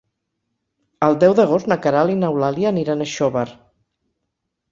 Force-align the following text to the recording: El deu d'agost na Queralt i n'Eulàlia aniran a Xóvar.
El 1.07 1.17
deu 1.23 1.33
d'agost 1.39 1.69
na 1.73 1.77
Queralt 1.83 2.15
i 2.15 2.17
n'Eulàlia 2.23 2.71
aniran 2.75 3.05
a 3.05 3.09
Xóvar. 3.13 3.47